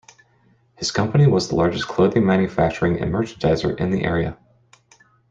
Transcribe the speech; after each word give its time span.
His 0.77 0.89
company 0.89 1.27
was 1.27 1.47
the 1.47 1.55
largest 1.55 1.87
clothing 1.87 2.25
manufacturing 2.25 2.99
and 2.99 3.13
merchandiser 3.13 3.79
in 3.79 3.91
the 3.91 4.03
area. 4.03 4.35